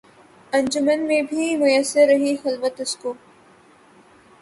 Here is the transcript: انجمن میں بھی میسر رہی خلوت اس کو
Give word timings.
انجمن 0.53 1.05
میں 1.07 1.21
بھی 1.21 1.55
میسر 1.55 2.07
رہی 2.07 2.35
خلوت 2.43 2.81
اس 2.81 2.95
کو 2.95 3.13